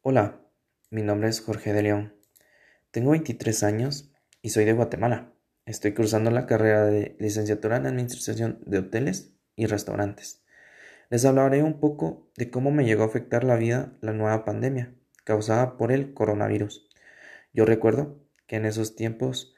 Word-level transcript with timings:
Hola, 0.00 0.40
mi 0.90 1.02
nombre 1.02 1.28
es 1.28 1.40
Jorge 1.40 1.72
de 1.72 1.82
León. 1.82 2.14
Tengo 2.92 3.10
23 3.10 3.64
años 3.64 4.12
y 4.40 4.50
soy 4.50 4.64
de 4.64 4.72
Guatemala. 4.72 5.32
Estoy 5.66 5.92
cursando 5.92 6.30
la 6.30 6.46
carrera 6.46 6.86
de 6.86 7.16
licenciatura 7.18 7.78
en 7.78 7.86
Administración 7.86 8.60
de 8.64 8.78
Hoteles 8.78 9.34
y 9.56 9.66
Restaurantes. 9.66 10.44
Les 11.10 11.24
hablaré 11.24 11.64
un 11.64 11.80
poco 11.80 12.30
de 12.36 12.48
cómo 12.48 12.70
me 12.70 12.84
llegó 12.84 13.02
a 13.02 13.06
afectar 13.06 13.42
la 13.42 13.56
vida 13.56 13.92
la 14.00 14.12
nueva 14.12 14.44
pandemia 14.44 14.94
causada 15.24 15.76
por 15.76 15.90
el 15.90 16.14
coronavirus. 16.14 16.88
Yo 17.52 17.64
recuerdo 17.64 18.24
que 18.46 18.54
en 18.54 18.66
esos 18.66 18.94
tiempos 18.94 19.56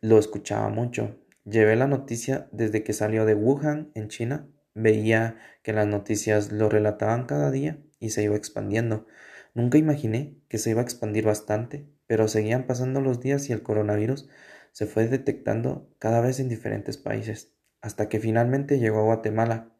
lo 0.00 0.20
escuchaba 0.20 0.68
mucho. 0.68 1.18
Llevé 1.44 1.74
la 1.74 1.88
noticia 1.88 2.48
desde 2.52 2.84
que 2.84 2.92
salió 2.92 3.26
de 3.26 3.34
Wuhan, 3.34 3.90
en 3.96 4.08
China. 4.08 4.46
Veía 4.72 5.36
que 5.64 5.72
las 5.72 5.88
noticias 5.88 6.52
lo 6.52 6.68
relataban 6.68 7.26
cada 7.26 7.50
día 7.50 7.80
y 7.98 8.10
se 8.10 8.22
iba 8.22 8.36
expandiendo. 8.36 9.06
Nunca 9.54 9.78
imaginé 9.78 10.36
que 10.48 10.58
se 10.58 10.70
iba 10.70 10.80
a 10.80 10.84
expandir 10.84 11.24
bastante, 11.24 11.86
pero 12.06 12.28
seguían 12.28 12.66
pasando 12.66 13.00
los 13.00 13.20
días 13.20 13.48
y 13.48 13.52
el 13.52 13.62
coronavirus 13.62 14.28
se 14.72 14.86
fue 14.86 15.06
detectando 15.06 15.88
cada 16.00 16.20
vez 16.20 16.40
en 16.40 16.48
diferentes 16.48 16.98
países, 16.98 17.54
hasta 17.80 18.08
que 18.08 18.18
finalmente 18.18 18.80
llegó 18.80 18.98
a 18.98 19.04
Guatemala 19.04 19.70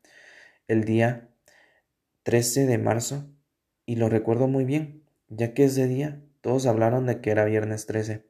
el 0.69 0.85
día 0.85 1.29
13 2.23 2.67
de 2.67 2.79
marzo, 2.79 3.29
y 3.87 3.97
lo 3.97 4.09
recuerdo 4.09 4.47
muy 4.47 4.65
bien, 4.65 5.03
ya 5.29 5.53
que 5.53 5.65
ese 5.65 5.87
día 5.89 6.23
todos 6.41 6.67
hablaron 6.67 7.07
de 7.07 7.21
que 7.21 7.31
era 7.31 7.45
viernes 7.45 7.87
13. 7.87 8.25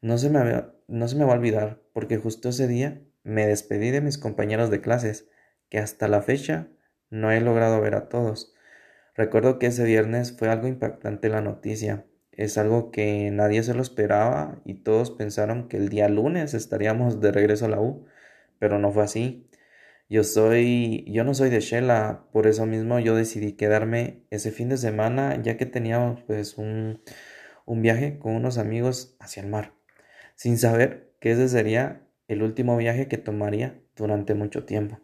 No 0.00 0.16
se 0.16 0.30
me, 0.30 0.64
no 0.88 1.08
se 1.08 1.16
me 1.16 1.24
va 1.24 1.32
a 1.32 1.36
olvidar, 1.36 1.82
porque 1.92 2.16
justo 2.16 2.48
ese 2.48 2.66
día 2.66 3.02
me 3.22 3.46
despedí 3.46 3.90
de 3.90 4.00
mis 4.00 4.16
compañeros 4.16 4.70
de 4.70 4.80
clases, 4.80 5.28
que 5.68 5.78
hasta 5.78 6.08
la 6.08 6.22
fecha 6.22 6.68
no 7.10 7.30
he 7.30 7.40
logrado 7.40 7.80
ver 7.80 7.94
a 7.94 8.08
todos. 8.08 8.54
Recuerdo 9.18 9.58
que 9.58 9.66
ese 9.66 9.82
viernes 9.82 10.36
fue 10.38 10.48
algo 10.48 10.68
impactante 10.68 11.28
la 11.28 11.40
noticia. 11.40 12.06
Es 12.30 12.56
algo 12.56 12.92
que 12.92 13.32
nadie 13.32 13.64
se 13.64 13.74
lo 13.74 13.82
esperaba 13.82 14.62
y 14.64 14.74
todos 14.74 15.10
pensaron 15.10 15.66
que 15.68 15.76
el 15.76 15.88
día 15.88 16.08
lunes 16.08 16.54
estaríamos 16.54 17.20
de 17.20 17.32
regreso 17.32 17.64
a 17.64 17.68
la 17.68 17.80
U, 17.80 18.06
pero 18.60 18.78
no 18.78 18.92
fue 18.92 19.02
así. 19.02 19.50
Yo 20.08 20.22
soy, 20.22 21.04
yo 21.08 21.24
no 21.24 21.34
soy 21.34 21.50
de 21.50 21.58
Shela, 21.58 22.28
por 22.32 22.46
eso 22.46 22.64
mismo 22.64 23.00
yo 23.00 23.16
decidí 23.16 23.54
quedarme 23.54 24.22
ese 24.30 24.52
fin 24.52 24.68
de 24.68 24.76
semana 24.76 25.42
ya 25.42 25.56
que 25.56 25.66
teníamos 25.66 26.22
pues 26.22 26.56
un, 26.56 27.02
un 27.66 27.82
viaje 27.82 28.20
con 28.20 28.34
unos 28.36 28.56
amigos 28.56 29.16
hacia 29.18 29.42
el 29.42 29.48
mar, 29.48 29.74
sin 30.36 30.58
saber 30.58 31.12
que 31.20 31.32
ese 31.32 31.48
sería 31.48 32.06
el 32.28 32.42
último 32.44 32.76
viaje 32.76 33.08
que 33.08 33.18
tomaría 33.18 33.80
durante 33.96 34.34
mucho 34.34 34.64
tiempo 34.64 35.00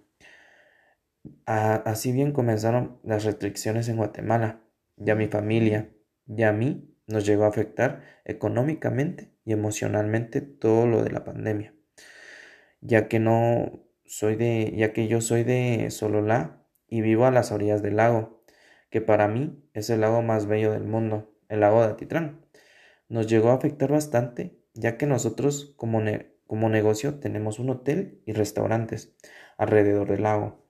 así 1.46 2.12
bien 2.12 2.32
comenzaron 2.32 2.98
las 3.02 3.24
restricciones 3.24 3.88
en 3.88 3.96
Guatemala. 3.96 4.60
Y 4.96 5.10
a 5.10 5.14
mi 5.14 5.26
familia 5.26 5.90
y 6.26 6.42
a 6.44 6.52
mí 6.52 6.94
nos 7.06 7.26
llegó 7.26 7.44
a 7.44 7.48
afectar 7.48 8.02
económicamente 8.24 9.32
y 9.44 9.52
emocionalmente 9.52 10.40
todo 10.40 10.86
lo 10.86 11.02
de 11.02 11.10
la 11.10 11.24
pandemia. 11.24 11.74
Ya 12.80 13.08
que 13.08 13.18
no 13.18 13.84
soy 14.04 14.36
de, 14.36 14.72
ya 14.76 14.92
que 14.92 15.08
yo 15.08 15.20
soy 15.20 15.44
de 15.44 15.90
Sololá 15.90 16.64
y 16.86 17.00
vivo 17.00 17.26
a 17.26 17.30
las 17.30 17.50
orillas 17.50 17.82
del 17.82 17.96
lago, 17.96 18.44
que 18.90 19.00
para 19.00 19.26
mí 19.28 19.68
es 19.74 19.90
el 19.90 20.00
lago 20.00 20.22
más 20.22 20.46
bello 20.46 20.72
del 20.72 20.84
mundo, 20.84 21.34
el 21.48 21.60
lago 21.60 21.82
de 21.82 21.92
Atitlán. 21.92 22.46
Nos 23.08 23.26
llegó 23.26 23.50
a 23.50 23.54
afectar 23.54 23.90
bastante, 23.90 24.56
ya 24.74 24.96
que 24.96 25.06
nosotros 25.06 25.74
como 25.76 26.68
negocio 26.68 27.18
tenemos 27.18 27.58
un 27.58 27.70
hotel 27.70 28.22
y 28.26 28.32
restaurantes 28.32 29.16
alrededor 29.58 30.08
del 30.08 30.22
lago 30.22 30.63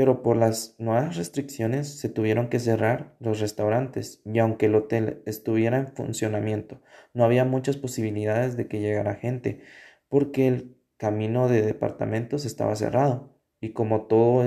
pero 0.00 0.22
por 0.22 0.38
las 0.38 0.76
nuevas 0.78 1.16
restricciones 1.16 1.98
se 1.98 2.08
tuvieron 2.08 2.48
que 2.48 2.58
cerrar 2.58 3.14
los 3.20 3.38
restaurantes 3.38 4.22
y 4.24 4.38
aunque 4.38 4.64
el 4.64 4.74
hotel 4.74 5.22
estuviera 5.26 5.76
en 5.76 5.88
funcionamiento, 5.88 6.80
no 7.12 7.22
había 7.22 7.44
muchas 7.44 7.76
posibilidades 7.76 8.56
de 8.56 8.66
que 8.66 8.80
llegara 8.80 9.16
gente 9.16 9.60
porque 10.08 10.48
el 10.48 10.74
camino 10.96 11.48
de 11.48 11.60
departamentos 11.60 12.46
estaba 12.46 12.76
cerrado 12.76 13.38
y 13.60 13.74
como 13.74 14.06
todo 14.06 14.42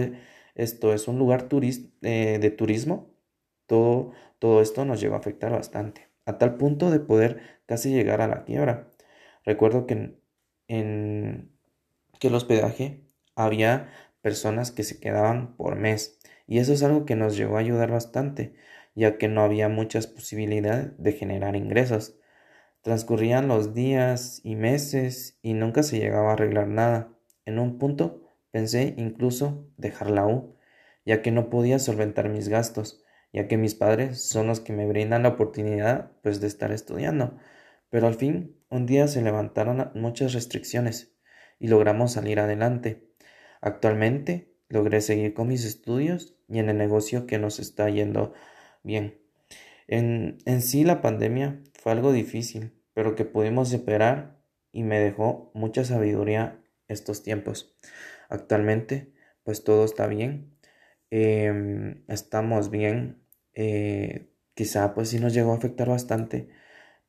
esto 0.55 0.91
es 0.91 1.07
un 1.07 1.19
lugar 1.19 1.47
eh, 2.01 2.39
de 2.41 2.49
turismo, 2.49 3.15
todo, 3.67 4.11
todo 4.39 4.59
esto 4.59 4.85
nos 4.85 5.01
llegó 5.01 5.13
a 5.13 5.19
afectar 5.19 5.51
bastante, 5.51 6.09
a 6.25 6.39
tal 6.39 6.57
punto 6.57 6.89
de 6.89 6.99
poder 6.99 7.61
casi 7.67 7.91
llegar 7.93 8.21
a 8.21 8.27
la 8.27 8.43
quiebra. 8.43 8.89
Recuerdo 9.45 9.85
que 9.85 10.17
en 10.67 11.51
que 12.19 12.29
el 12.29 12.33
hospedaje 12.33 13.03
había 13.35 13.89
personas 14.23 14.71
que 14.71 14.83
se 14.83 14.99
quedaban 14.99 15.55
por 15.55 15.75
mes, 15.75 16.17
y 16.47 16.57
eso 16.57 16.73
es 16.73 16.81
algo 16.81 17.05
que 17.05 17.15
nos 17.15 17.37
llegó 17.37 17.57
a 17.57 17.59
ayudar 17.59 17.91
bastante, 17.91 18.55
ya 18.95 19.17
que 19.19 19.27
no 19.27 19.41
había 19.43 19.69
muchas 19.69 20.07
posibilidades 20.07 20.91
de 20.97 21.11
generar 21.11 21.55
ingresos. 21.55 22.17
Transcurrían 22.81 23.47
los 23.47 23.73
días 23.73 24.41
y 24.43 24.55
meses 24.55 25.37
y 25.41 25.53
nunca 25.53 25.83
se 25.83 25.99
llegaba 25.99 26.31
a 26.31 26.33
arreglar 26.33 26.67
nada. 26.67 27.13
En 27.45 27.59
un 27.59 27.77
punto 27.77 28.23
pensé 28.51 28.95
incluso 28.97 29.67
dejar 29.77 30.09
la 30.09 30.25
U, 30.25 30.55
ya 31.05 31.21
que 31.21 31.31
no 31.31 31.49
podía 31.49 31.79
solventar 31.79 32.29
mis 32.29 32.49
gastos, 32.49 33.03
ya 33.31 33.47
que 33.47 33.57
mis 33.57 33.75
padres 33.75 34.21
son 34.21 34.47
los 34.47 34.59
que 34.59 34.73
me 34.73 34.87
brindan 34.87 35.23
la 35.23 35.29
oportunidad 35.29 36.11
pues 36.21 36.39
de 36.39 36.47
estar 36.47 36.71
estudiando. 36.71 37.37
Pero 37.89 38.07
al 38.07 38.15
fin, 38.15 38.57
un 38.69 38.85
día 38.85 39.07
se 39.07 39.21
levantaron 39.21 39.91
muchas 39.95 40.33
restricciones 40.33 41.13
y 41.59 41.67
logramos 41.67 42.13
salir 42.13 42.39
adelante. 42.39 43.12
Actualmente 43.63 44.53
logré 44.67 44.99
seguir 44.99 45.33
con 45.33 45.47
mis 45.47 45.63
estudios 45.63 46.35
y 46.49 46.59
en 46.59 46.67
el 46.67 46.77
negocio 46.77 47.25
que 47.25 47.39
nos 47.39 47.59
está 47.59 47.89
yendo 47.89 48.33
bien. 48.83 49.21
En, 49.87 50.37
en 50.45 50.61
sí 50.61 50.83
la 50.83 51.01
pandemia 51.01 51.61
fue 51.81 51.93
algo 51.93 52.11
difícil, 52.11 52.73
pero 52.93 53.15
que 53.15 53.23
pudimos 53.23 53.69
superar 53.69 54.37
y 54.73 54.83
me 54.83 54.99
dejó 54.99 55.49
mucha 55.53 55.85
sabiduría 55.85 56.61
estos 56.89 57.23
tiempos. 57.23 57.77
Actualmente 58.27 59.13
pues 59.43 59.63
todo 59.63 59.85
está 59.85 60.07
bien, 60.07 60.57
em, 61.09 62.03
estamos 62.09 62.69
bien, 62.69 63.23
eh, 63.53 64.29
quizá 64.55 64.93
pues 64.93 65.07
sí 65.09 65.19
nos 65.19 65.33
llegó 65.33 65.53
a 65.53 65.57
afectar 65.57 65.87
bastante, 65.87 66.49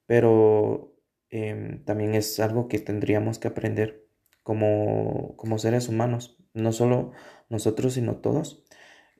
pero 0.07 0.97
em, 1.31 1.85
también 1.85 2.15
es 2.15 2.39
algo 2.41 2.69
que 2.69 2.79
tendríamos 2.79 3.41
que 3.41 3.49
aprender 3.49 4.07
como, 4.45 5.37
como 5.37 5.59
seres 5.59 5.89
humanos 5.89 6.39
no 6.55 6.73
solo 6.73 7.13
nosotros, 7.49 7.95
sino 7.95 8.17
todos, 8.17 8.65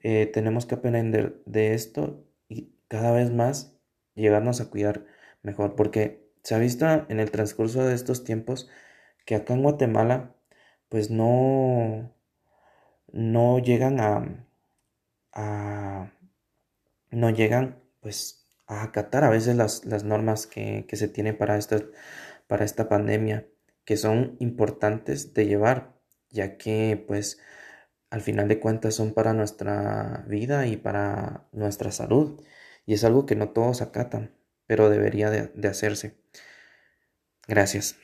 eh, 0.03 0.27
tenemos 0.27 0.65
que 0.65 0.75
aprender 0.75 1.41
de 1.45 1.73
esto 1.73 2.25
y 2.49 2.73
cada 2.87 3.11
vez 3.11 3.31
más 3.31 3.75
llegarnos 4.15 4.61
a 4.61 4.69
cuidar 4.69 5.05
mejor, 5.43 5.75
porque 5.75 6.25
se 6.43 6.55
ha 6.55 6.59
visto 6.59 6.85
en 7.09 7.19
el 7.19 7.31
transcurso 7.31 7.83
de 7.83 7.95
estos 7.95 8.23
tiempos 8.23 8.69
que 9.25 9.35
acá 9.35 9.53
en 9.53 9.63
Guatemala, 9.63 10.35
pues 10.89 11.09
no, 11.09 12.13
no 13.11 13.59
llegan 13.59 13.99
a, 13.99 14.45
a 15.33 16.11
no 17.11 17.29
llegan 17.29 17.79
pues 18.01 18.47
a 18.67 18.83
acatar 18.83 19.23
a 19.23 19.29
veces 19.29 19.55
las, 19.55 19.85
las 19.85 20.03
normas 20.03 20.47
que, 20.47 20.85
que 20.87 20.97
se 20.97 21.07
tienen 21.07 21.37
para 21.37 21.57
esta, 21.57 21.81
para 22.47 22.65
esta 22.65 22.89
pandemia, 22.89 23.47
que 23.85 23.97
son 23.97 24.35
importantes 24.39 25.33
de 25.33 25.47
llevar 25.47 25.94
ya 26.35 26.57
que 26.57 27.03
pues 27.07 27.39
al 28.11 28.21
final 28.21 28.47
de 28.47 28.59
cuentas 28.59 28.95
son 28.95 29.13
para 29.13 29.33
nuestra 29.33 30.25
vida 30.27 30.67
y 30.67 30.77
para 30.77 31.47
nuestra 31.53 31.91
salud 31.91 32.41
y 32.85 32.93
es 32.93 33.03
algo 33.03 33.25
que 33.25 33.35
no 33.35 33.49
todos 33.49 33.81
acatan, 33.81 34.35
pero 34.67 34.89
debería 34.89 35.31
de, 35.31 35.67
hacerse. 35.67 36.15
Gracias. 37.47 37.95